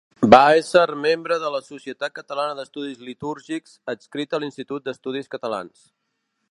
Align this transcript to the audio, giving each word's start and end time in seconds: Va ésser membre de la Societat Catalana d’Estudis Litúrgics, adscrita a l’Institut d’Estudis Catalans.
Va 0.33 0.39
ésser 0.59 0.85
membre 1.01 1.37
de 1.43 1.51
la 1.55 1.59
Societat 1.67 2.15
Catalana 2.15 2.57
d’Estudis 2.61 3.05
Litúrgics, 3.11 3.77
adscrita 3.95 4.39
a 4.39 4.43
l’Institut 4.45 4.89
d’Estudis 4.89 5.33
Catalans. 5.37 5.91